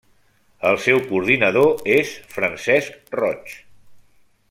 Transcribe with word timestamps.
El 0.69 0.77
seu 0.85 1.01
coordinador 1.09 1.69
és 1.99 2.17
Francesc 2.37 3.15
Roig. 3.21 3.57